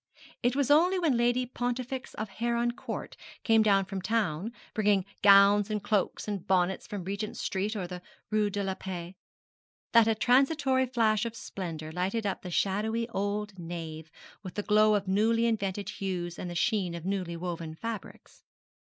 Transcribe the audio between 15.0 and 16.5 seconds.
newly invented hues and